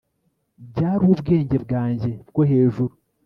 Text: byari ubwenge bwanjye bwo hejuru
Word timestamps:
byari 0.69 1.03
ubwenge 1.13 1.57
bwanjye 1.65 2.11
bwo 2.29 2.41
hejuru 2.51 2.93